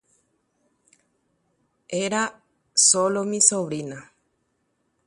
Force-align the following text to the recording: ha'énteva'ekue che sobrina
ha'énteva'ekue 1.91 3.29
che 3.29 3.39
sobrina 3.47 3.99